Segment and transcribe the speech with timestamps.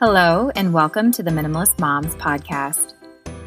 [0.00, 2.94] Hello, and welcome to the Minimalist Moms podcast.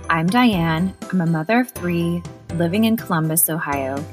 [0.09, 0.93] I'm Diane.
[1.09, 2.21] I'm a mother of three
[2.55, 4.03] living in Columbus, Ohio.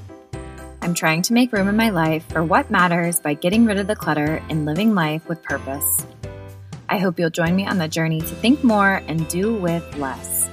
[0.81, 3.89] I'm trying to make room in my life for what matters by getting rid of
[3.89, 6.07] the clutter and living life with purpose.
[6.89, 10.49] I hope you'll join me on the journey to think more and do with less.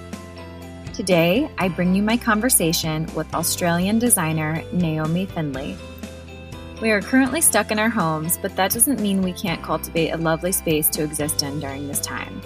[0.96, 5.78] Today, I bring you my conversation with Australian designer Naomi Findlay.
[6.82, 10.18] We are currently stuck in our homes, but that doesn't mean we can't cultivate a
[10.18, 12.42] lovely space to exist in during this time.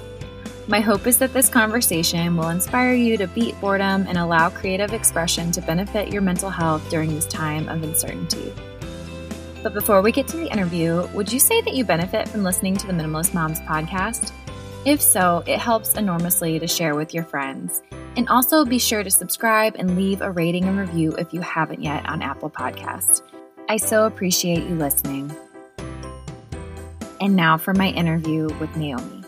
[0.68, 4.94] My hope is that this conversation will inspire you to beat boredom and allow creative
[4.94, 8.54] expression to benefit your mental health during this time of uncertainty.
[9.64, 12.78] But before we get to the interview, would you say that you benefit from listening
[12.78, 14.32] to the Minimalist Moms podcast?
[14.86, 17.82] If so, it helps enormously to share with your friends.
[18.16, 21.82] And also be sure to subscribe and leave a rating and review if you haven't
[21.82, 23.24] yet on Apple Podcasts.
[23.70, 25.32] I so appreciate you listening.
[27.22, 29.24] And now for my interview with Naomi.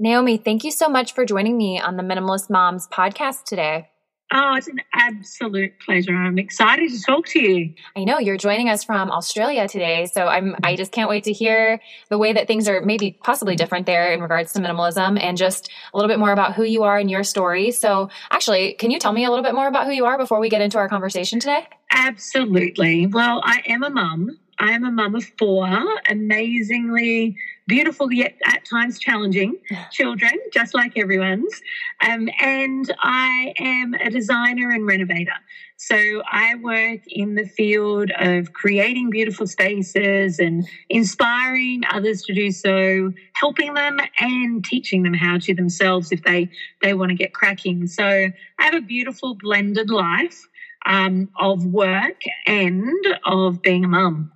[0.00, 3.90] Naomi, thank you so much for joining me on the Minimalist Moms podcast today.
[4.32, 6.14] Oh, it's an absolute pleasure.
[6.14, 7.74] I'm excited to talk to you.
[7.94, 11.32] I know you're joining us from Australia today, so I'm I just can't wait to
[11.32, 15.36] hear the way that things are maybe possibly different there in regards to minimalism and
[15.36, 17.70] just a little bit more about who you are and your story.
[17.70, 20.40] So, actually, can you tell me a little bit more about who you are before
[20.40, 21.68] we get into our conversation today?
[21.92, 23.06] Absolutely.
[23.06, 24.38] Well, I am a mum.
[24.58, 25.68] I am a mum of four
[26.08, 29.56] amazingly beautiful yet at times challenging
[29.90, 31.60] children, just like everyone's.
[32.06, 35.32] Um, and I am a designer and renovator.
[35.76, 42.50] So I work in the field of creating beautiful spaces and inspiring others to do
[42.50, 46.50] so, helping them and teaching them how to themselves if they,
[46.82, 47.86] they want to get cracking.
[47.86, 50.46] So I have a beautiful blended life
[50.86, 54.30] um, of work and of being a mum.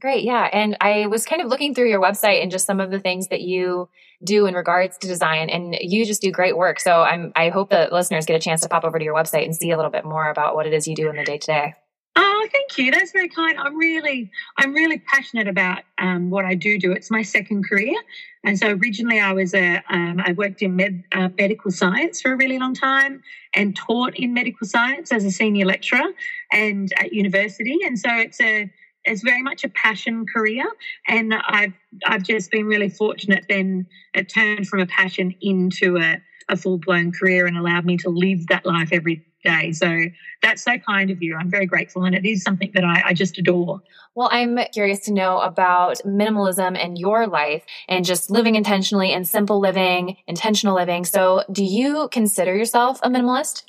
[0.00, 0.24] Great.
[0.24, 0.48] Yeah.
[0.52, 3.28] And I was kind of looking through your website and just some of the things
[3.28, 3.88] that you
[4.24, 6.80] do in regards to design and you just do great work.
[6.80, 9.44] So I'm, I hope that listeners get a chance to pop over to your website
[9.44, 11.38] and see a little bit more about what it is you do in the day
[11.38, 11.74] to day.
[12.16, 12.90] Oh, thank you.
[12.90, 13.56] That's very kind.
[13.58, 16.90] I'm really, I'm really passionate about um, what I do do.
[16.92, 17.94] It's my second career,
[18.42, 22.32] and so originally I was a, um, I worked in med, uh, medical science for
[22.32, 23.22] a really long time,
[23.54, 26.08] and taught in medical science as a senior lecturer
[26.52, 27.78] and at university.
[27.86, 28.68] And so it's a,
[29.04, 30.64] it's very much a passion career
[31.08, 31.72] and I've
[32.06, 36.78] I've just been really fortunate then it turned from a passion into a, a full
[36.78, 39.72] blown career and allowed me to live that life every day.
[39.72, 39.98] So
[40.42, 41.36] that's so kind of you.
[41.36, 43.80] I'm very grateful and it is something that I, I just adore.
[44.14, 49.26] Well, I'm curious to know about minimalism and your life and just living intentionally and
[49.26, 51.04] simple living, intentional living.
[51.04, 53.64] So do you consider yourself a minimalist?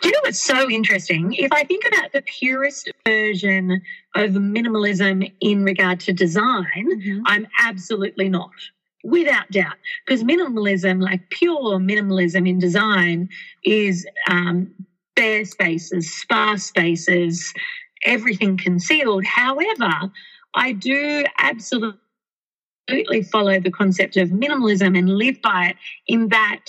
[0.00, 1.34] Do you know what's so interesting?
[1.34, 3.82] If I think about the purest version
[4.14, 7.22] of minimalism in regard to design, mm-hmm.
[7.26, 8.52] I'm absolutely not,
[9.04, 9.76] without doubt.
[10.06, 13.28] Because minimalism, like pure minimalism in design,
[13.64, 14.72] is um,
[15.14, 17.52] bare spaces, sparse spaces,
[18.04, 19.24] everything concealed.
[19.24, 20.10] However,
[20.54, 21.98] I do absolutely
[23.30, 26.64] follow the concept of minimalism and live by it in that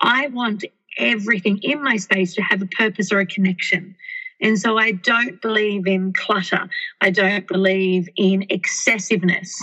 [0.00, 0.64] I want
[0.98, 3.94] everything in my space to have a purpose or a connection.
[4.40, 6.68] And so I don't believe in clutter.
[7.00, 9.54] I don't believe in excessiveness.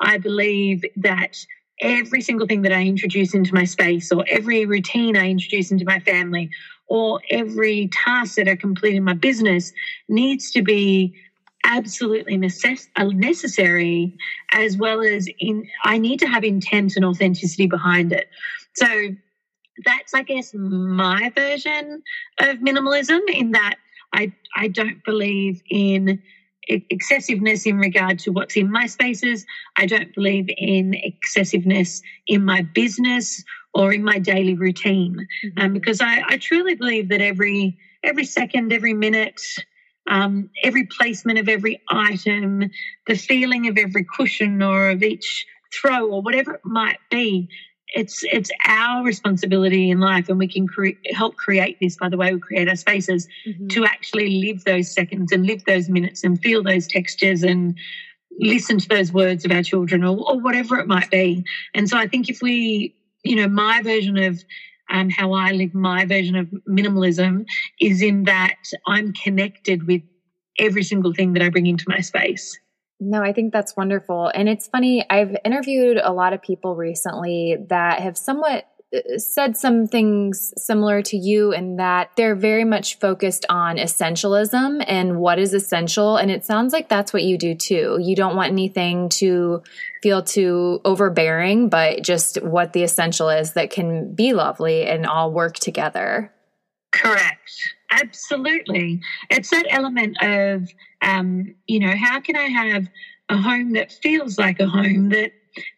[0.00, 1.36] I believe that
[1.80, 5.84] every single thing that I introduce into my space or every routine I introduce into
[5.84, 6.50] my family
[6.88, 9.72] or every task that I complete in my business
[10.08, 11.14] needs to be
[11.64, 12.34] absolutely
[12.96, 14.16] uh, necessary
[14.52, 18.28] as well as in I need to have intent and authenticity behind it.
[18.74, 19.10] So
[19.84, 22.02] that's I guess my version
[22.40, 23.76] of minimalism in that
[24.12, 26.22] I I don't believe in
[26.68, 29.46] excessiveness in regard to what's in my spaces.
[29.76, 33.42] I don't believe in excessiveness in my business
[33.74, 35.60] or in my daily routine, mm-hmm.
[35.60, 39.40] um, because I, I, truly believe that every every second, every minute,
[40.10, 42.70] um, every placement of every item,
[43.06, 47.48] the feeling of every cushion or of each throw or whatever it might be
[47.94, 52.16] it's it's our responsibility in life and we can cre- help create this by the
[52.16, 53.66] way we create our spaces mm-hmm.
[53.68, 57.76] to actually live those seconds and live those minutes and feel those textures and
[58.40, 61.44] listen to those words of our children or, or whatever it might be
[61.74, 62.94] and so i think if we
[63.24, 64.42] you know my version of
[64.90, 67.44] um, how i live my version of minimalism
[67.80, 68.56] is in that
[68.86, 70.02] i'm connected with
[70.58, 72.58] every single thing that i bring into my space
[73.00, 74.30] no, I think that's wonderful.
[74.34, 79.56] And it's funny, I've interviewed a lot of people recently that have somewhat uh, said
[79.56, 85.38] some things similar to you in that they're very much focused on essentialism and what
[85.38, 86.16] is essential.
[86.16, 87.98] And it sounds like that's what you do too.
[88.00, 89.62] You don't want anything to
[90.02, 95.30] feel too overbearing, but just what the essential is that can be lovely and all
[95.30, 96.32] work together.
[96.90, 97.77] Correct.
[97.90, 99.00] Absolutely.
[99.30, 100.68] It's that element of,
[101.02, 102.86] um, you know, how can I have
[103.28, 105.32] a home that feels like a home that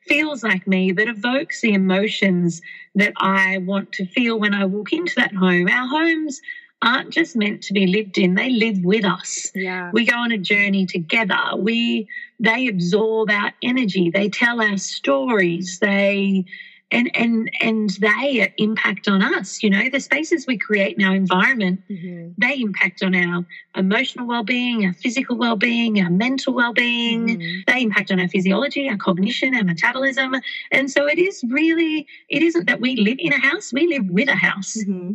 [0.06, 2.60] feels like me, that evokes the emotions
[2.94, 5.68] that I want to feel when I walk into that home.
[5.68, 6.40] Our homes
[6.82, 9.50] aren't just meant to be lived in they live with us.
[9.54, 9.90] Yeah.
[9.92, 11.38] We go on a journey together.
[11.56, 12.08] We
[12.38, 14.10] they absorb our energy.
[14.10, 15.78] They tell our stories.
[15.80, 16.46] They
[16.92, 21.14] and and and they impact on us you know the spaces we create in our
[21.14, 22.30] environment mm-hmm.
[22.38, 23.44] they impact on our
[23.76, 27.60] emotional well-being our physical well-being our mental well-being mm-hmm.
[27.66, 30.34] they impact on our physiology our cognition our metabolism
[30.72, 34.08] and so it is really it isn't that we live in a house we live
[34.08, 35.14] with a house mm-hmm.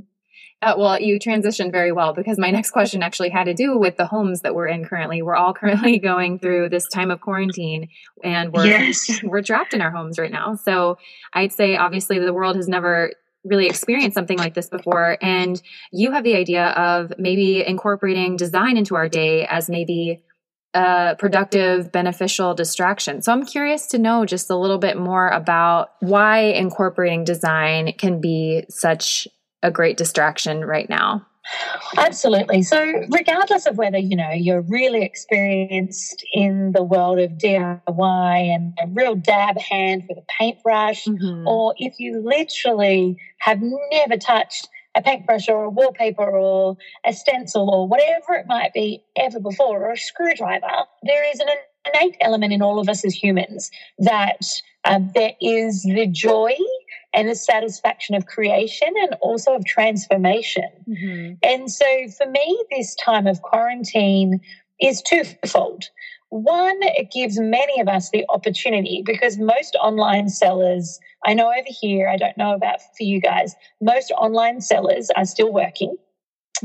[0.66, 3.98] Uh, well, you transitioned very well because my next question actually had to do with
[3.98, 5.22] the homes that we're in currently.
[5.22, 7.90] We're all currently going through this time of quarantine
[8.24, 9.20] and we're yes.
[9.24, 10.56] we're trapped in our homes right now.
[10.56, 10.98] So
[11.34, 13.12] I'd say obviously the world has never
[13.44, 18.76] really experienced something like this before and you have the idea of maybe incorporating design
[18.76, 20.24] into our day as maybe
[20.74, 23.22] a productive, beneficial distraction.
[23.22, 28.20] So I'm curious to know just a little bit more about why incorporating design can
[28.20, 29.28] be such
[29.66, 31.26] a great distraction right now.
[31.98, 32.64] Absolutely.
[32.64, 38.74] So, regardless of whether you know you're really experienced in the world of DIY and
[38.82, 41.48] a real dab hand with a paintbrush, mm-hmm.
[41.48, 43.60] or if you literally have
[43.92, 49.04] never touched a paintbrush or a wallpaper or a stencil or whatever it might be
[49.16, 51.48] ever before, or a screwdriver, there is an
[51.94, 53.70] innate element in all of us as humans
[54.00, 54.42] that
[54.86, 56.56] um, there is the joy
[57.16, 60.70] and the satisfaction of creation and also of transformation.
[60.88, 61.34] Mm-hmm.
[61.44, 61.86] And so
[62.18, 64.42] for me, this time of quarantine
[64.82, 65.86] is twofold.
[66.30, 71.68] One, it gives many of us the opportunity because most online sellers, I know over
[71.68, 75.96] here, I don't know about for you guys, most online sellers are still working.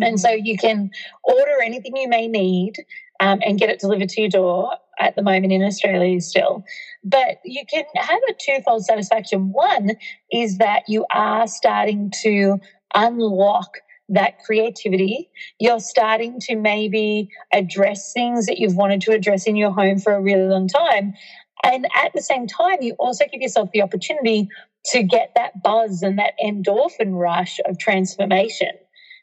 [0.02, 0.44] And so mm-hmm.
[0.44, 0.90] you can
[1.22, 2.74] order anything you may need
[3.20, 6.64] um, and get it delivered to your door at the moment in Australia still.
[7.04, 9.52] But you can have a twofold satisfaction.
[9.52, 9.92] One
[10.32, 12.58] is that you are starting to
[12.94, 13.78] unlock
[14.08, 15.30] that creativity.
[15.60, 20.12] You're starting to maybe address things that you've wanted to address in your home for
[20.12, 21.14] a really long time.
[21.62, 24.48] And at the same time, you also give yourself the opportunity
[24.86, 28.70] to get that buzz and that endorphin rush of transformation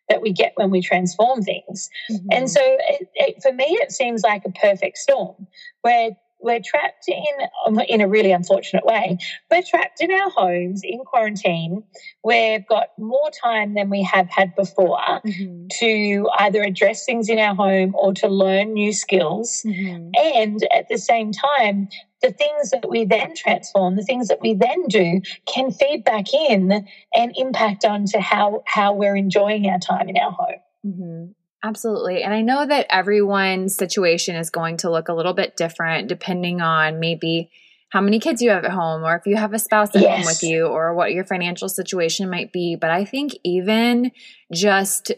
[0.10, 1.90] that we get when we transform things.
[2.12, 2.28] Mm-hmm.
[2.32, 5.48] And so it, it, for me, it seems like a perfect storm
[5.82, 9.18] where we're trapped in in a really unfortunate way.
[9.50, 11.84] We're trapped in our homes in quarantine.
[12.24, 15.68] We've got more time than we have had before mm-hmm.
[15.80, 19.64] to either address things in our home or to learn new skills.
[19.66, 20.12] Mm-hmm.
[20.36, 21.90] And at the same time,
[22.28, 26.34] the things that we then transform, the things that we then do, can feed back
[26.34, 30.56] in and impact onto how how we're enjoying our time in our home.
[30.86, 31.26] Mm-hmm.
[31.64, 32.24] Absolutely.
[32.24, 36.62] And I know that everyone's situation is going to look a little bit different depending
[36.62, 37.50] on maybe
[37.90, 40.18] how many kids you have at home or if you have a spouse at yes.
[40.18, 42.76] home with you or what your financial situation might be.
[42.80, 44.12] But I think even
[44.54, 45.12] just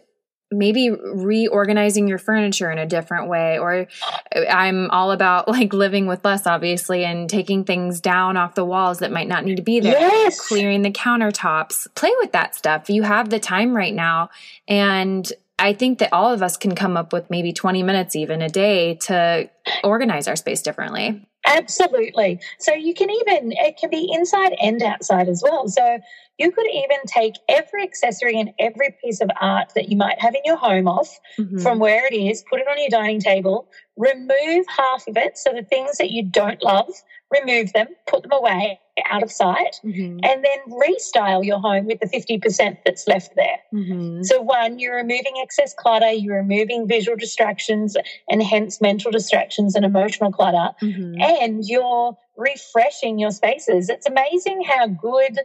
[0.52, 3.88] maybe reorganizing your furniture in a different way or
[4.50, 9.00] i'm all about like living with less obviously and taking things down off the walls
[9.00, 10.48] that might not need to be there yes.
[10.48, 14.30] clearing the countertops play with that stuff you have the time right now
[14.68, 15.32] and
[15.62, 18.48] I think that all of us can come up with maybe 20 minutes even a
[18.48, 19.50] day to
[19.84, 21.28] organize our space differently.
[21.50, 22.40] Absolutely.
[22.60, 25.68] So you can even, it can be inside and outside as well.
[25.68, 26.00] So
[26.38, 30.36] you could even take every accessory and every piece of art that you might have
[30.36, 31.60] in your home off mm-hmm.
[31.60, 35.38] from where it is, put it on your dining table, remove half of it.
[35.38, 36.90] So the things that you don't love,
[37.32, 38.80] remove them, put them away
[39.10, 40.20] out of sight, mm-hmm.
[40.24, 43.60] and then restyle your home with the 50% that's left there.
[43.74, 44.24] Mm-hmm.
[44.24, 47.96] So, one, you're removing excess clutter, you're removing visual distractions
[48.30, 51.22] and hence mental distractions and emotional clutter, mm-hmm.
[51.22, 53.90] and you're refreshing your spaces.
[53.90, 55.40] It's amazing how good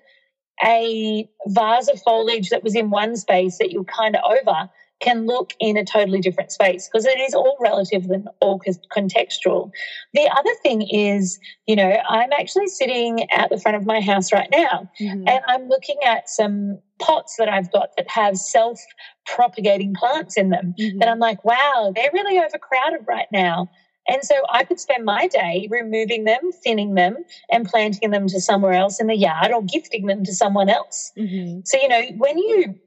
[0.65, 4.71] a vase of foliage that was in one space that you're kind of over
[5.01, 8.61] can look in a totally different space because it is all relative and all
[8.97, 9.71] contextual.
[10.15, 14.33] The other thing is, you know, I'm actually sitting at the front of my house
[14.33, 15.29] right now mm-hmm.
[15.29, 18.81] and I'm looking at some pots that I've got that have self
[19.27, 20.75] propagating plants in them.
[20.79, 21.01] Mm-hmm.
[21.01, 23.71] And I'm like, wow, they're really overcrowded right now.
[24.07, 27.17] And so I could spend my day removing them, thinning them,
[27.51, 31.11] and planting them to somewhere else in the yard or gifting them to someone else.
[31.17, 31.61] Mm-hmm.
[31.65, 32.79] So, you know, when you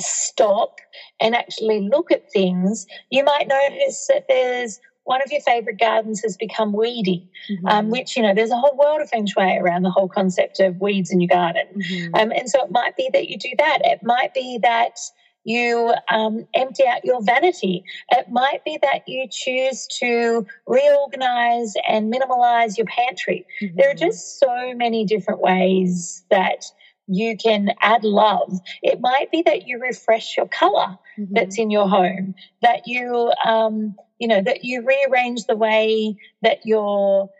[0.00, 0.78] stop
[1.20, 6.20] and actually look at things, you might notice that there's one of your favorite gardens
[6.22, 7.66] has become weedy, mm-hmm.
[7.66, 10.60] um, which, you know, there's a whole world of feng shui around the whole concept
[10.60, 11.64] of weeds in your garden.
[11.76, 12.14] Mm-hmm.
[12.14, 13.78] Um, and so it might be that you do that.
[13.84, 14.98] It might be that
[15.44, 17.82] you um, empty out your vanity.
[18.10, 23.46] It might be that you choose to reorganize and minimalize your pantry.
[23.62, 23.76] Mm-hmm.
[23.78, 26.66] There are just so many different ways that
[27.08, 28.60] you can add love.
[28.82, 31.32] It might be that you refresh your color mm-hmm.
[31.34, 36.58] that's in your home, that you, um, you know, that you rearrange the way that
[36.64, 37.30] you're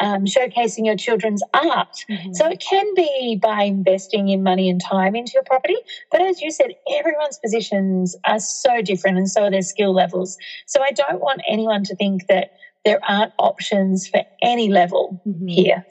[0.00, 1.96] um, showcasing your children's art.
[2.10, 2.34] Mm-hmm.
[2.34, 5.76] So it can be by investing in money and time into your property.
[6.10, 10.36] But as you said, everyone's positions are so different and so are their skill levels.
[10.66, 12.52] So I don't want anyone to think that
[12.84, 15.46] there aren't options for any level mm-hmm.
[15.46, 15.84] here.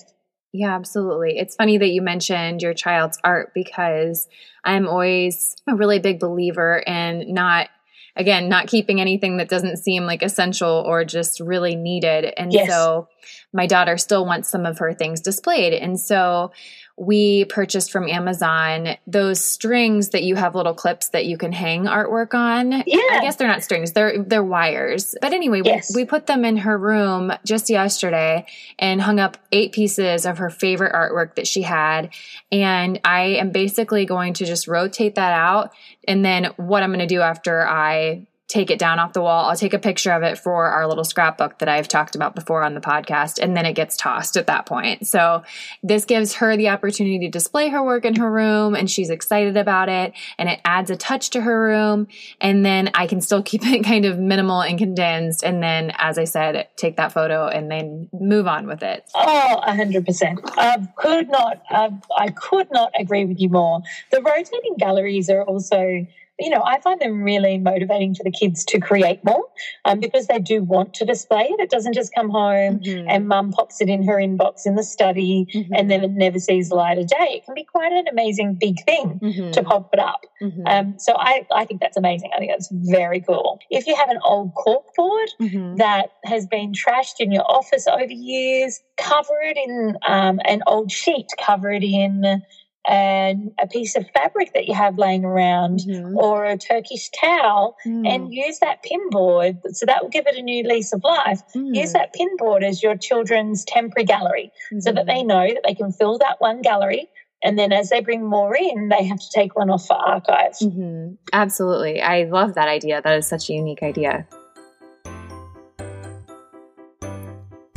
[0.58, 1.38] Yeah, absolutely.
[1.38, 4.30] It's funny that you mentioned your child's art because
[4.64, 7.68] I'm always a really big believer in not
[8.16, 12.34] again, not keeping anything that doesn't seem like essential or just really needed.
[12.38, 12.70] And yes.
[12.70, 13.10] so
[13.54, 15.74] my daughter still wants some of her things displayed.
[15.74, 16.52] And so
[16.98, 21.86] we purchased from Amazon those strings that you have little clips that you can hang
[21.86, 22.72] artwork on.
[22.72, 23.00] Yeah.
[23.12, 25.14] I guess they're not strings, they're they're wires.
[25.22, 25.94] But anyway, yes.
[25.94, 28.46] we, we put them in her room just yesterday
[28.80, 32.12] and hung up eight pieces of her favorite artwork that she had.
[32.52, 35.74] And I am basically going to just rotate that out.
[36.08, 39.50] And then what I'm going to do after I take it down off the wall.
[39.50, 42.62] I'll take a picture of it for our little scrapbook that I've talked about before
[42.62, 45.08] on the podcast, and then it gets tossed at that point.
[45.08, 45.44] So
[45.82, 49.58] this gives her the opportunity to display her work in her room, and she's excited
[49.58, 52.08] about it, and it adds a touch to her room.
[52.40, 55.44] And then I can still keep it kind of minimal and condensed.
[55.44, 59.10] And then, as I said, take that photo and then move on with it.
[59.16, 60.40] Oh, 100%.
[60.58, 61.64] I could not.
[61.72, 63.82] Uh, I could not agree with you more.
[64.12, 66.06] The rotating galleries are also
[66.40, 69.46] you know, I find them really motivating for the kids to create more
[69.86, 71.60] um, because they do want to display it.
[71.62, 73.08] It doesn't just come home mm-hmm.
[73.08, 75.74] and mum pops it in her inbox in the study mm-hmm.
[75.74, 77.16] and then it never sees the light of day.
[77.36, 79.52] It can be quite an amazing big thing mm-hmm.
[79.52, 80.26] to pop it up.
[80.42, 80.68] Mm-hmm.
[80.68, 82.32] Um, so I, I think that's amazing.
[82.36, 83.60] I think that's very cool.
[83.70, 85.78] If you have an old corkboard mm-hmm.
[85.78, 90.92] that has been trashed in your office over years, cover it in um, an old
[90.92, 92.42] sheet, cover it in
[92.88, 96.18] and a piece of fabric that you have laying around mm-hmm.
[96.18, 98.08] or a Turkish towel mm.
[98.08, 99.58] and use that pin board.
[99.72, 101.42] So that will give it a new lease of life.
[101.56, 101.76] Mm.
[101.76, 104.82] Use that pin board as your children's temporary gallery mm-hmm.
[104.82, 105.28] so that they mm-hmm.
[105.28, 107.10] know that they can fill that one gallery.
[107.44, 110.54] And then as they bring more in, they have to take one off for archive.
[110.62, 111.16] Mm-hmm.
[111.34, 112.02] Absolutely.
[112.02, 113.02] I love that idea.
[113.02, 114.28] That is such a unique idea.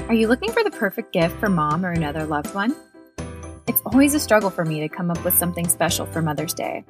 [0.09, 2.75] Are you looking for the perfect gift for mom or another loved one?
[3.69, 6.85] It's always a struggle for me to come up with something special for Mother's Day.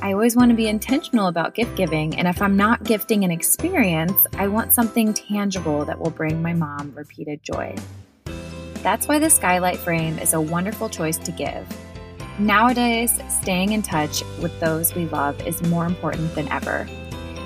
[0.00, 3.32] I always want to be intentional about gift giving, and if I'm not gifting an
[3.32, 7.74] experience, I want something tangible that will bring my mom repeated joy.
[8.84, 11.66] That's why the Skylight frame is a wonderful choice to give.
[12.38, 16.86] Nowadays, staying in touch with those we love is more important than ever.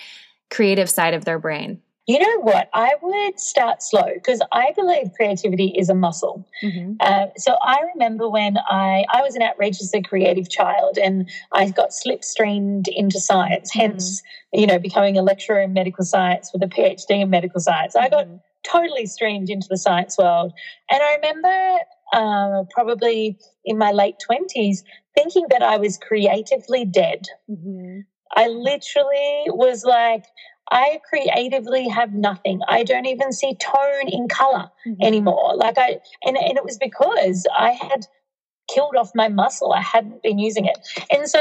[0.49, 1.81] creative side of their brain?
[2.07, 2.69] You know what?
[2.73, 6.47] I would start slow because I believe creativity is a muscle.
[6.63, 6.97] Mm-hmm.
[6.99, 11.89] Uh, so I remember when I I was an outrageously creative child and I got
[11.89, 13.71] slipstreamed into science.
[13.71, 13.91] Mm-hmm.
[13.91, 14.21] Hence,
[14.53, 17.95] you know, becoming a lecturer in medical science with a PhD in medical science.
[17.95, 18.37] I got mm-hmm.
[18.63, 20.53] totally streamed into the science world,
[20.91, 21.77] and I remember
[22.13, 24.83] uh, probably in my late twenties
[25.15, 27.25] thinking that I was creatively dead.
[27.49, 28.01] Mm-hmm.
[28.35, 30.25] I literally was like,
[30.71, 32.61] I creatively have nothing.
[32.67, 35.01] I don't even see tone in color mm-hmm.
[35.01, 35.55] anymore.
[35.55, 38.07] Like I, and, and it was because I had
[38.73, 39.73] killed off my muscle.
[39.73, 40.77] I hadn't been using it.
[41.11, 41.39] And so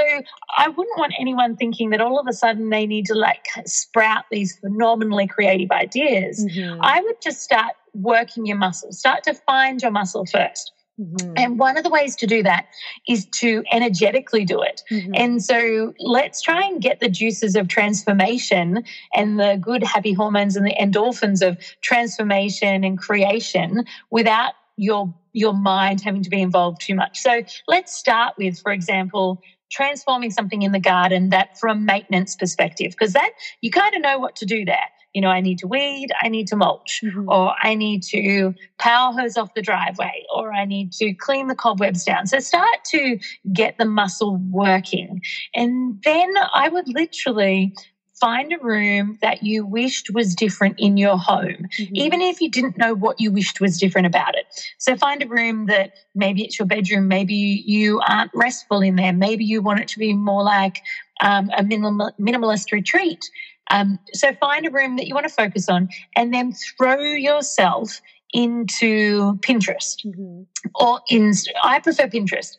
[0.58, 4.24] I wouldn't want anyone thinking that all of a sudden they need to like sprout
[4.30, 6.44] these phenomenally creative ideas.
[6.44, 6.80] Mm-hmm.
[6.82, 10.72] I would just start working your muscle, start to find your muscle first.
[11.00, 11.32] Mm-hmm.
[11.36, 12.66] And one of the ways to do that
[13.08, 14.82] is to energetically do it.
[14.90, 15.12] Mm-hmm.
[15.14, 18.84] And so let's try and get the juices of transformation
[19.14, 25.52] and the good, happy hormones and the endorphins of transformation and creation without your your
[25.52, 27.18] mind having to be involved too much.
[27.18, 32.92] So let's start with, for example, transforming something in the garden that from maintenance perspective,
[32.92, 35.68] because that you kind of know what to do there you know, I need to
[35.68, 37.28] weed, I need to mulch, mm-hmm.
[37.28, 41.54] or I need to power hose off the driveway, or I need to clean the
[41.54, 42.26] cobwebs down.
[42.26, 43.18] So start to
[43.52, 45.22] get the muscle working.
[45.54, 47.72] And then I would literally
[48.20, 51.96] find a room that you wished was different in your home, mm-hmm.
[51.96, 54.46] even if you didn't know what you wished was different about it.
[54.78, 57.34] So find a room that maybe it's your bedroom, maybe
[57.66, 60.80] you aren't restful in there, maybe you want it to be more like
[61.20, 63.28] um, a minimal, minimalist retreat.
[63.70, 68.00] Um, so find a room that you want to focus on and then throw yourself
[68.32, 70.42] into Pinterest mm-hmm.
[70.74, 72.56] or in, I prefer Pinterest.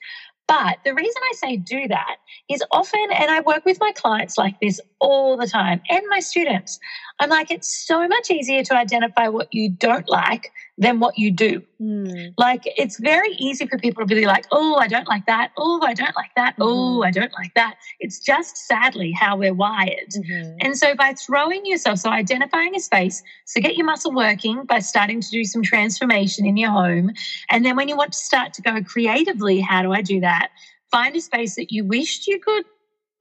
[0.47, 2.17] But the reason I say do that
[2.49, 6.19] is often, and I work with my clients like this all the time and my
[6.19, 6.79] students,
[7.19, 11.31] I'm like, it's so much easier to identify what you don't like than what you
[11.31, 11.61] do.
[11.81, 12.33] Mm.
[12.37, 15.51] Like it's very easy for people to be like, oh, I don't like that.
[15.57, 16.53] Oh, I don't like that.
[16.53, 16.63] Mm-hmm.
[16.63, 17.75] Oh, I don't like that.
[17.99, 20.09] It's just sadly how we're wired.
[20.09, 20.57] Mm-hmm.
[20.59, 24.79] And so by throwing yourself, so identifying a space, so get your muscle working by
[24.79, 27.11] starting to do some transformation in your home.
[27.49, 30.49] And then when you want to start to go creatively, how do I do that?
[30.91, 32.65] Find a space that you wished you could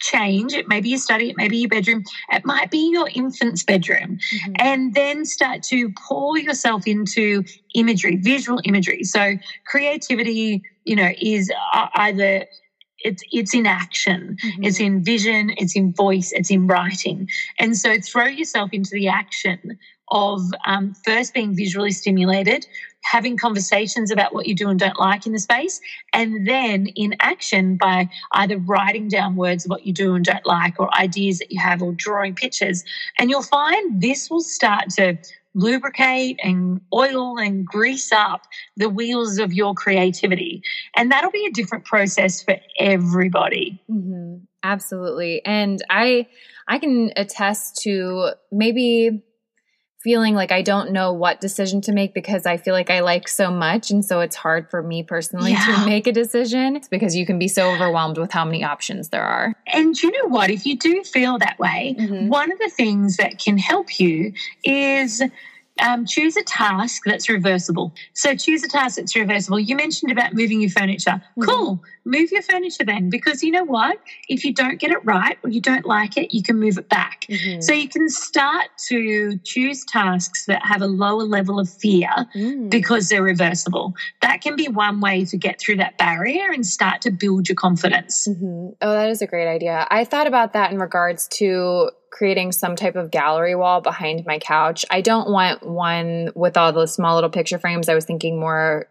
[0.05, 0.53] change.
[0.53, 3.63] It may be your study, it may be your bedroom, it might be your infant's
[3.63, 4.19] bedroom.
[4.19, 4.53] Mm-hmm.
[4.59, 9.05] And then start to pour yourself into imagery, visual imagery.
[9.05, 9.37] So
[9.67, 11.51] creativity, you know, is
[11.95, 12.47] either
[12.99, 14.65] it's it's in action mm-hmm.
[14.65, 19.09] it's in vision it's in voice it's in writing and so throw yourself into the
[19.09, 22.67] action of um, first being visually stimulated
[23.05, 25.81] having conversations about what you do and don't like in the space,
[26.13, 30.45] and then in action by either writing down words of what you do and don't
[30.47, 32.83] like, or ideas that you have, or drawing pictures.
[33.19, 35.19] And you'll find this will start to
[35.55, 40.63] lubricate and oil and grease up the wheels of your creativity.
[40.97, 43.81] And that'll be a different process for everybody.
[43.89, 44.39] Mm-hmm.
[44.65, 45.45] Absolutely.
[45.45, 46.27] And I,
[46.67, 49.23] I can attest to maybe
[50.05, 53.27] feeling like I don't know what decision to make because I feel like I like
[53.27, 53.91] so much.
[53.91, 55.79] And so it's hard for me personally yeah.
[55.81, 59.25] to make a decision because you can be so overwhelmed with how many options there
[59.25, 59.55] are.
[59.67, 60.51] And you know what?
[60.51, 62.29] If you do feel that way, mm-hmm.
[62.29, 65.23] one of the things that can help you is
[65.83, 67.95] um, choose a task that's reversible.
[68.13, 69.59] So choose a task that's reversible.
[69.59, 71.11] You mentioned about moving your furniture.
[71.11, 71.43] Mm-hmm.
[71.43, 71.83] Cool.
[72.05, 73.99] Move your furniture then, because you know what?
[74.29, 76.89] If you don't get it right or you don't like it, you can move it
[76.89, 77.27] back.
[77.29, 77.63] Mm-hmm.
[77.63, 82.71] So you can start to choose tasks that have a lower level of fear mm.
[82.71, 83.95] because they're reversible.
[84.21, 87.57] That can be one way to get through that barrier and start to build your
[87.57, 88.29] confidence.
[88.29, 88.75] Mm-hmm.
[88.83, 89.87] Oh, that is a great idea.
[89.91, 94.39] I thought about that in regards to creating some type of gallery wall behind my
[94.39, 94.85] couch.
[94.89, 97.89] I don't want one with all the small little picture frames.
[97.89, 98.87] I was thinking more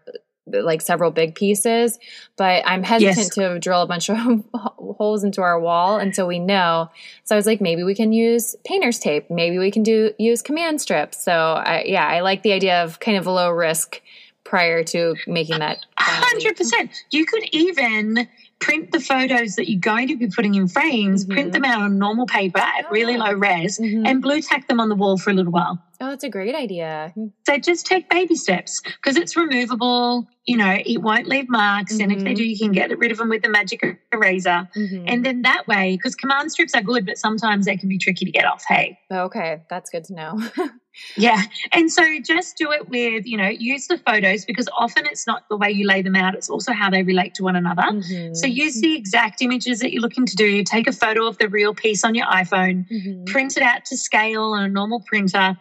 [0.46, 1.98] like several big pieces,
[2.36, 3.36] but I'm hesitant yes.
[3.36, 4.18] to drill a bunch of
[4.54, 6.90] holes into our wall until we know.
[7.24, 9.32] So I was like, maybe we can use painter's tape.
[9.32, 11.24] Maybe we can do use command strips.
[11.24, 14.02] So I, yeah, I like the idea of kind of a low risk
[14.44, 15.78] prior to making that.
[15.98, 16.92] Hundred percent.
[17.10, 18.28] You could even
[18.64, 21.34] print the photos that you're going to be putting in frames, mm-hmm.
[21.34, 24.06] print them out on normal paper at really low res, mm-hmm.
[24.06, 25.84] and Blu Tack them on the wall for a little while.
[26.04, 27.14] Oh, that's a great idea.
[27.16, 27.28] Hmm.
[27.48, 30.28] So just take baby steps because it's removable.
[30.46, 31.94] You know, it won't leave marks.
[31.94, 32.02] Mm-hmm.
[32.02, 32.36] And if they mm-hmm.
[32.36, 34.68] do, you can get rid of them with the magic eraser.
[34.76, 35.06] Mm-hmm.
[35.08, 38.26] And then that way, because command strips are good, but sometimes they can be tricky
[38.26, 38.66] to get off.
[38.68, 39.00] Hey.
[39.10, 39.62] Okay.
[39.70, 40.42] That's good to know.
[41.16, 41.42] yeah.
[41.72, 45.48] And so just do it with, you know, use the photos because often it's not
[45.50, 47.84] the way you lay them out, it's also how they relate to one another.
[47.84, 48.34] Mm-hmm.
[48.34, 50.66] So use the exact images that you're looking to do.
[50.66, 53.24] Take a photo of the real piece on your iPhone, mm-hmm.
[53.24, 55.58] print it out to scale on a normal printer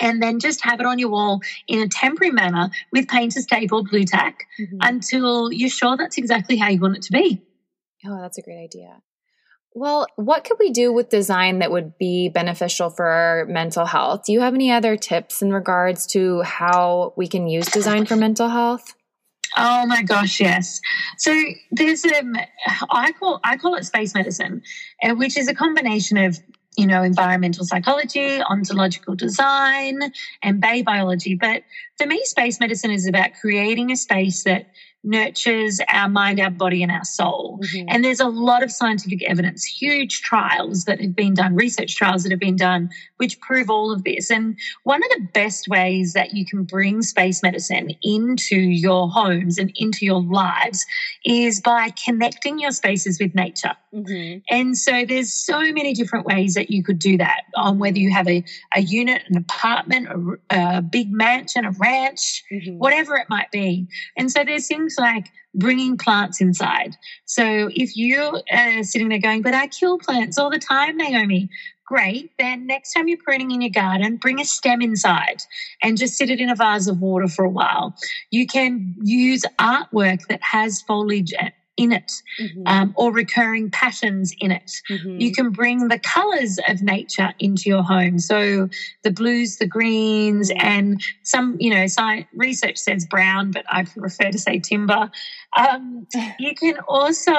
[0.00, 3.72] and then just have it on your wall in a temporary manner with painter's tape
[3.72, 4.78] or Blu Tack mm-hmm.
[4.80, 7.42] until you're sure that's exactly how you want it to be.
[8.06, 9.02] Oh, that's a great idea.
[9.72, 14.24] Well, what could we do with design that would be beneficial for our mental health?
[14.24, 18.16] Do you have any other tips in regards to how we can use design for
[18.16, 18.94] mental health?
[19.56, 20.80] Oh my gosh, yes.
[21.18, 21.32] So
[21.72, 22.34] there's um
[22.90, 24.62] I call I call it space medicine,
[25.02, 26.38] uh, which is a combination of
[26.76, 31.34] you know, environmental psychology, ontological design, and bau-biology.
[31.34, 31.64] But
[31.98, 34.70] for me, space medicine is about creating a space that
[35.02, 37.58] nurtures our mind, our body, and our soul.
[37.62, 37.86] Mm-hmm.
[37.88, 42.22] And there's a lot of scientific evidence, huge trials that have been done, research trials
[42.22, 44.30] that have been done, which prove all of this.
[44.30, 49.56] And one of the best ways that you can bring space medicine into your homes
[49.56, 50.84] and into your lives
[51.24, 53.72] is by connecting your spaces with nature.
[53.94, 54.40] Mm-hmm.
[54.50, 58.12] And so there's so many different ways that you could do that on whether you
[58.12, 58.44] have a,
[58.76, 62.76] a unit, an apartment, a, a big mansion, a ranch, mm-hmm.
[62.78, 63.88] whatever it might be.
[64.16, 66.96] And so there's things like bringing plants inside.
[67.24, 71.48] So if you are sitting there going, but I kill plants all the time, Naomi,
[71.86, 72.30] great.
[72.38, 75.42] Then next time you're pruning in your garden, bring a stem inside
[75.82, 77.96] and just sit it in a vase of water for a while.
[78.30, 81.32] You can use artwork that has foliage
[81.80, 82.62] in it mm-hmm.
[82.66, 84.70] um, or recurring patterns in it.
[84.90, 85.18] Mm-hmm.
[85.18, 88.18] You can bring the colors of nature into your home.
[88.18, 88.68] So
[89.02, 90.66] the blues, the greens, mm-hmm.
[90.66, 95.10] and some, you know, science, research says brown, but I prefer to say timber.
[95.56, 96.06] Um,
[96.38, 97.32] you can also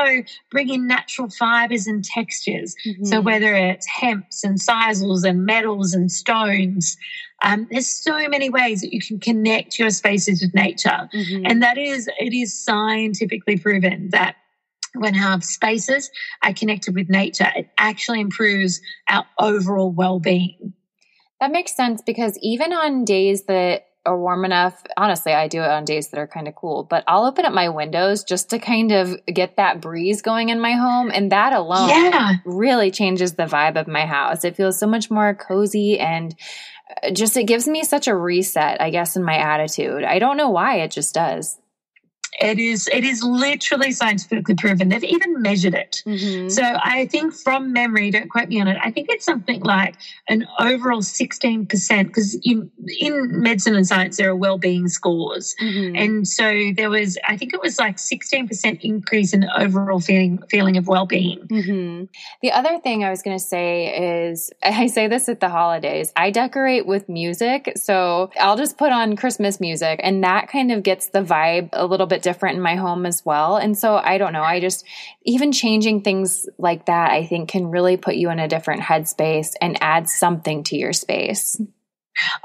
[0.50, 2.76] bring in natural fibers and textures.
[2.86, 3.06] Mm-hmm.
[3.06, 6.98] So whether it's hemps and sisals and metals and stones,
[7.42, 11.10] um, there's so many ways that you can connect your spaces with nature.
[11.14, 11.46] Mm-hmm.
[11.46, 14.36] And that is, it is scientifically proven that
[14.94, 16.12] when our spaces
[16.44, 20.74] are connected with nature, it actually improves our overall well being.
[21.40, 25.70] That makes sense because even on days that are warm enough, honestly, I do it
[25.70, 28.60] on days that are kind of cool, but I'll open up my windows just to
[28.60, 31.12] kind of get that breeze going in my home.
[31.14, 32.34] And that alone yeah.
[32.46, 34.44] really changes the vibe of my house.
[34.44, 36.36] It feels so much more cozy and
[37.14, 40.04] just it gives me such a reset, I guess, in my attitude.
[40.04, 41.58] I don't know why, it just does.
[42.39, 44.88] It is it is literally scientifically proven.
[44.89, 46.02] They've even measured it.
[46.06, 46.48] Mm-hmm.
[46.48, 48.78] So I think from memory, don't quote me on it.
[48.82, 49.96] I think it's something like
[50.30, 52.72] an overall sixteen percent because in
[53.41, 55.96] medicine and science there are well-being scores, mm-hmm.
[55.96, 60.41] and so there was I think it was like sixteen percent increase in overall feeling
[60.50, 61.39] feeling of well-being.
[61.48, 62.06] Mm-hmm.
[62.41, 66.13] The other thing I was going to say is I say this at the holidays.
[66.15, 70.82] I decorate with music, so I'll just put on Christmas music, and that kind of
[70.82, 73.58] gets the vibe a little bit different in my home as well.
[73.58, 74.44] And so I don't know.
[74.44, 74.86] I just,
[75.24, 79.54] even changing things like that, I think can really put you in a different headspace
[79.62, 81.62] and add something to your space.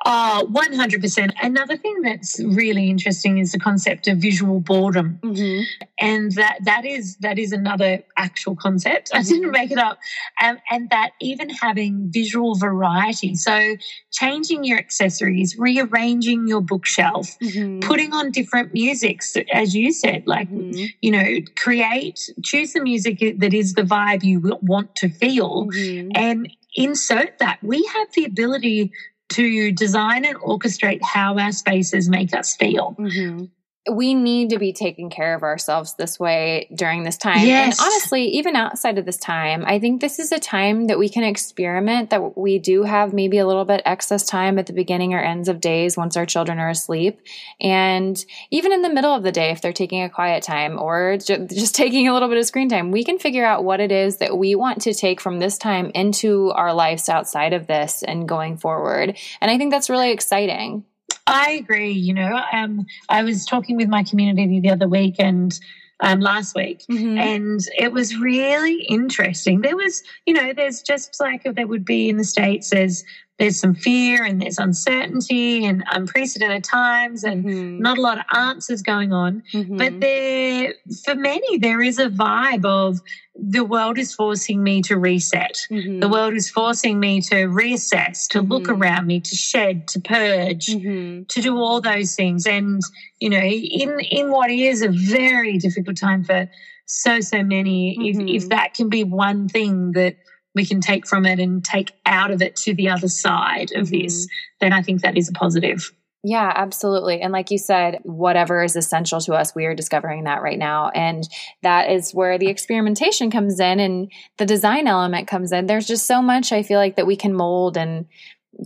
[0.05, 1.33] Uh, 100%.
[1.43, 5.19] Another thing that's really interesting is the concept of visual boredom.
[5.23, 5.63] Mm-hmm.
[5.99, 9.11] And that, that is that is another actual concept.
[9.13, 9.51] I didn't mm-hmm.
[9.51, 9.99] make it up.
[10.43, 13.35] Um, and that even having visual variety.
[13.35, 13.77] So
[14.13, 17.81] changing your accessories, rearranging your bookshelf, mm-hmm.
[17.81, 20.85] putting on different musics, as you said, like, mm-hmm.
[21.01, 26.11] you know, create, choose the music that is the vibe you want to feel mm-hmm.
[26.15, 27.59] and insert that.
[27.63, 28.93] We have the ability
[29.31, 32.95] to design and orchestrate how our spaces make us feel.
[32.99, 33.47] Mm-hmm
[33.91, 37.47] we need to be taking care of ourselves this way during this time.
[37.47, 37.79] Yes.
[37.79, 41.09] And honestly, even outside of this time, I think this is a time that we
[41.09, 45.15] can experiment that we do have maybe a little bit excess time at the beginning
[45.15, 47.21] or ends of days once our children are asleep.
[47.61, 51.19] And even in the middle of the day, if they're taking a quiet time or
[51.19, 54.19] just taking a little bit of screen time, we can figure out what it is
[54.19, 58.29] that we want to take from this time into our lives outside of this and
[58.29, 59.17] going forward.
[59.41, 60.85] And I think that's really exciting.
[61.27, 61.91] I agree.
[61.91, 65.59] You know, um, I was talking with my community the other week and
[66.01, 67.19] um, last week, mm-hmm.
[67.19, 69.63] and it was really interesting.
[69.63, 73.03] There was, you know, there's just like there would be in the States, there's
[73.39, 77.83] there's some fear and there's uncertainty and unprecedented times and mm-hmm.
[77.83, 79.43] not a lot of answers going on.
[79.53, 79.77] Mm-hmm.
[79.77, 83.01] But there, for many, there is a vibe of
[83.35, 85.59] the world is forcing me to reset.
[85.71, 86.01] Mm-hmm.
[86.01, 88.83] The world is forcing me to reassess, to look mm-hmm.
[88.83, 91.25] around me, to shed, to purge, mm-hmm.
[91.25, 92.47] to do all those things.
[92.47, 92.81] And,
[93.21, 96.49] you know, in, in what is a very difficult time for
[96.87, 98.49] so, so many, if, if mm-hmm.
[98.49, 100.17] that can be one thing that
[100.57, 103.89] we can take from it and take out of it to the other side of
[103.89, 104.03] mm-hmm.
[104.03, 104.27] this,
[104.59, 105.93] then I think that is a positive.
[106.25, 107.21] Yeah, absolutely.
[107.21, 110.89] And like you said, whatever is essential to us, we are discovering that right now.
[110.89, 111.23] And
[111.63, 115.67] that is where the experimentation comes in and the design element comes in.
[115.67, 118.07] There's just so much I feel like that we can mold and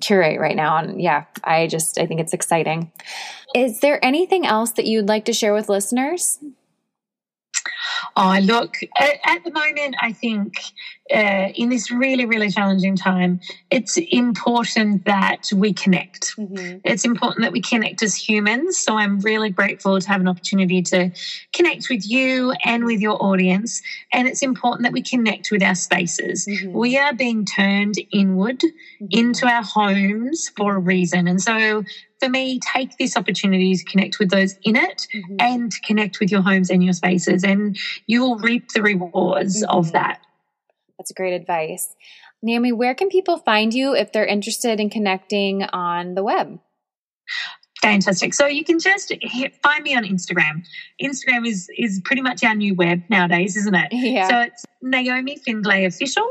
[0.00, 0.78] curate right now.
[0.78, 2.92] And yeah, I just, I think it's exciting.
[3.54, 6.38] Is there anything else that you'd like to share with listeners?
[8.16, 10.54] Oh, look, at, at the moment, I think
[11.12, 16.36] uh, in this really, really challenging time, it's important that we connect.
[16.36, 16.78] Mm-hmm.
[16.84, 18.78] It's important that we connect as humans.
[18.78, 21.10] So I'm really grateful to have an opportunity to
[21.52, 23.82] connect with you and with your audience.
[24.12, 26.46] And it's important that we connect with our spaces.
[26.46, 26.72] Mm-hmm.
[26.72, 29.06] We are being turned inward mm-hmm.
[29.10, 31.26] into our homes for a reason.
[31.26, 31.84] And so
[32.20, 35.36] for me, take this opportunity to connect with those in it mm-hmm.
[35.40, 39.76] and connect with your homes and your spaces, and you will reap the rewards mm-hmm.
[39.76, 40.20] of that.
[41.00, 41.96] That's great advice.
[42.42, 46.60] Naomi, where can people find you if they're interested in connecting on the web?
[47.80, 48.34] Fantastic.
[48.34, 50.62] So you can just hit, find me on Instagram.
[51.02, 53.88] Instagram is is pretty much our new web nowadays, isn't it?
[53.92, 54.28] Yeah.
[54.28, 56.30] So it's Naomi Findlay Official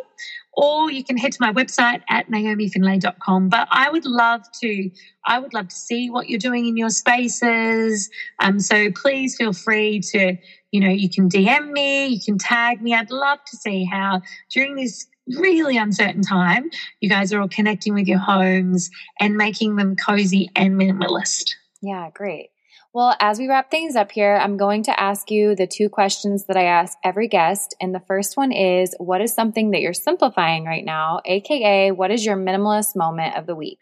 [0.53, 3.47] or you can head to my website at naomifindlay.com.
[3.47, 4.91] But I would love to,
[5.25, 8.09] I would love to see what you're doing in your spaces.
[8.39, 10.35] Um, so please feel free to,
[10.71, 12.93] you know, you can DM me, you can tag me.
[12.93, 14.21] I'd love to see how
[14.53, 16.69] during this really uncertain time,
[17.01, 21.51] you guys are all connecting with your homes and making them cozy and minimalist.
[21.81, 22.49] Yeah, great.
[22.91, 26.45] Well, as we wrap things up here, I'm going to ask you the two questions
[26.47, 27.75] that I ask every guest.
[27.79, 31.21] And the first one is What is something that you're simplifying right now?
[31.25, 33.77] AKA, what is your minimalist moment of the week?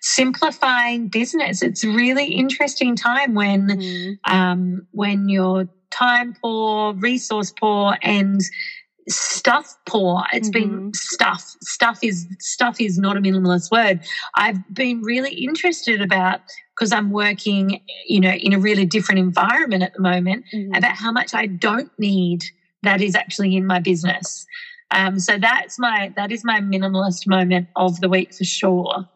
[0.00, 1.62] Simplifying business.
[1.62, 4.34] It's a really interesting time when mm-hmm.
[4.34, 8.42] um, when you're time poor, resource poor, and
[9.08, 10.24] stuff poor.
[10.32, 10.78] It's mm-hmm.
[10.80, 11.56] been stuff.
[11.62, 14.00] Stuff is stuff is not a minimalist word.
[14.34, 16.40] I've been really interested about
[16.74, 20.74] because I'm working, you know, in a really different environment at the moment mm-hmm.
[20.74, 22.44] about how much I don't need
[22.82, 24.46] that is actually in my business.
[24.90, 29.08] Um, so that's my that is my minimalist moment of the week for sure.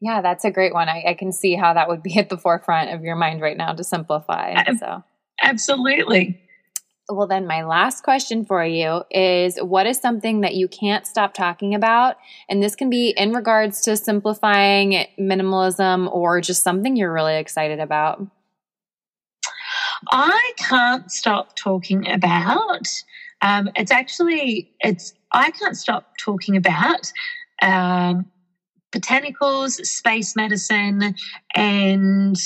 [0.00, 0.88] Yeah, that's a great one.
[0.88, 3.56] I, I can see how that would be at the forefront of your mind right
[3.56, 4.54] now to simplify.
[4.78, 5.04] So
[5.42, 6.40] absolutely.
[7.08, 11.34] Well, then, my last question for you is what is something that you can't stop
[11.34, 12.16] talking about?
[12.48, 17.80] And this can be in regards to simplifying minimalism or just something you're really excited
[17.80, 18.24] about.
[20.10, 22.88] I can't stop talking about.
[23.40, 27.12] Um, it's actually it's I can't stop talking about
[27.60, 28.26] um,
[28.92, 31.14] botanicals, space medicine,
[31.54, 32.36] and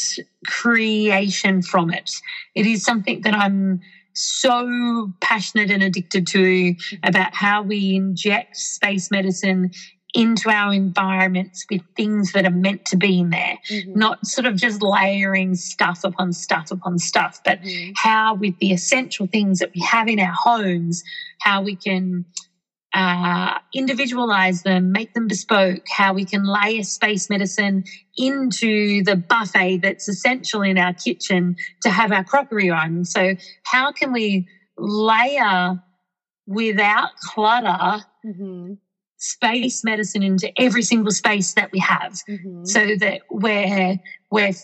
[0.47, 2.11] creation from it.
[2.55, 3.81] It is something that I'm
[4.15, 9.71] so passionate and addicted to about how we inject space medicine
[10.15, 13.99] into our environments with things that are meant to be in there, mm-hmm.
[13.99, 17.93] not sort of just layering stuff upon stuff upon stuff, but mm-hmm.
[17.97, 21.05] how with the essential things that we have in our homes,
[21.41, 22.25] how we can
[22.97, 27.85] uh, individualize them, make them bespoke, how we can layer space medicine
[28.17, 33.05] into the buffet that's essential in our kitchen to have our crockery on.
[33.05, 35.83] So, how can we layer
[36.47, 38.73] without clutter mm-hmm.
[39.19, 42.65] space medicine into every single space that we have mm-hmm.
[42.65, 43.99] so that we're,
[44.31, 44.55] we're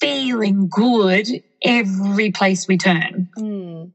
[0.00, 1.26] feeling good
[1.64, 3.28] every place we turn?
[3.36, 3.92] Mm.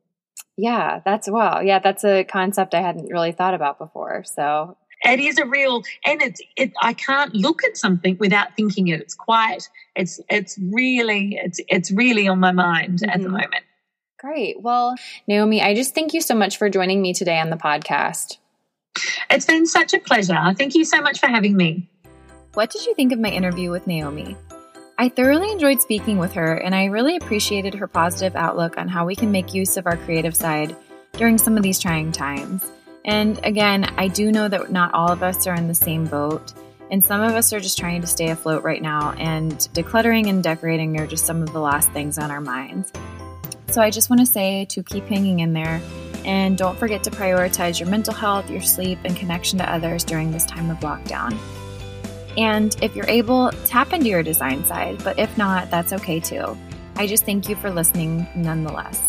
[0.58, 1.62] Yeah, that's wow.
[1.62, 4.24] Yeah, that's a concept I hadn't really thought about before.
[4.26, 6.74] So it is a real, and it's it.
[6.82, 9.00] I can't look at something without thinking it.
[9.00, 9.70] It's quite.
[9.96, 13.10] It's it's really it's it's really on my mind mm-hmm.
[13.10, 13.34] at the mm-hmm.
[13.34, 13.64] moment.
[14.20, 14.62] Great.
[14.62, 14.96] Well,
[15.28, 18.38] Naomi, I just thank you so much for joining me today on the podcast.
[19.30, 20.56] It's been such a pleasure.
[20.58, 21.88] Thank you so much for having me.
[22.56, 24.36] What did you think of my interview with Naomi?
[25.00, 29.06] I thoroughly enjoyed speaking with her, and I really appreciated her positive outlook on how
[29.06, 30.76] we can make use of our creative side
[31.14, 32.66] during some of these trying times.
[33.06, 36.52] And again, I do know that not all of us are in the same boat,
[36.90, 40.42] and some of us are just trying to stay afloat right now, and decluttering and
[40.42, 42.92] decorating are just some of the last things on our minds.
[43.68, 45.80] So I just want to say to keep hanging in there,
[46.26, 50.32] and don't forget to prioritize your mental health, your sleep, and connection to others during
[50.32, 51.38] this time of lockdown.
[52.38, 56.58] And if you're able, tap into your design side, but if not, that's okay too.
[56.96, 59.04] I just thank you for listening nonetheless.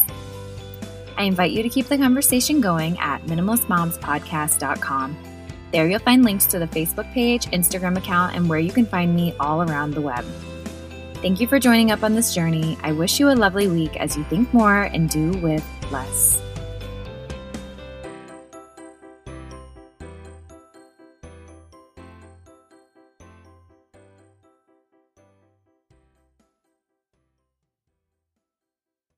[1.17, 5.17] I invite you to keep the conversation going at minimalistmomspodcast.com.
[5.73, 9.15] There you'll find links to the Facebook page, Instagram account, and where you can find
[9.15, 10.25] me all around the web.
[11.17, 12.79] Thank you for joining up on this journey.
[12.83, 16.41] I wish you a lovely week as you think more and do with less.